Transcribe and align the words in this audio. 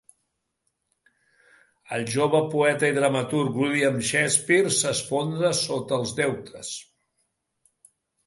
El 1.97 2.05
jove 2.13 2.39
poeta 2.53 2.89
i 2.93 2.95
dramaturg 2.95 3.59
William 3.63 4.01
Shakespeare 4.11 4.73
s'esfondra 4.79 5.51
sota 5.59 5.99
els 6.01 6.15
deutes. 6.21 6.73